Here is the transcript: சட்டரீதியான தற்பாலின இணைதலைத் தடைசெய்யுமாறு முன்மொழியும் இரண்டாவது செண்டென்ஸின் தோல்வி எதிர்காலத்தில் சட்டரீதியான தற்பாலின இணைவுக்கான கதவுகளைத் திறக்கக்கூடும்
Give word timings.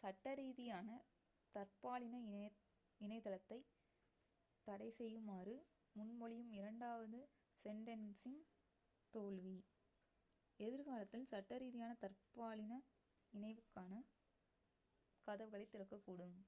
சட்டரீதியான 0.00 0.90
தற்பாலின 1.54 2.18
இணைதலைத் 3.00 3.54
தடைசெய்யுமாறு 4.66 5.56
முன்மொழியும் 5.96 6.52
இரண்டாவது 6.52 7.20
செண்டென்ஸின் 7.64 8.40
தோல்வி 9.14 9.56
எதிர்காலத்தில் 10.60 11.30
சட்டரீதியான 11.30 11.92
தற்பாலின 12.04 12.80
இணைவுக்கான 13.32 13.92
கதவுகளைத் 15.26 15.74
திறக்கக்கூடும் 15.74 16.38